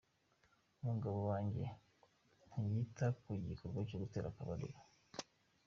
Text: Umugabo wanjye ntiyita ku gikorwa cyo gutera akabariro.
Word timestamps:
Umugabo 0.81 1.19
wanjye 1.29 1.65
ntiyita 2.49 3.07
ku 3.21 3.29
gikorwa 3.47 3.79
cyo 3.87 3.97
gutera 4.01 4.27
akabariro. 4.29 4.79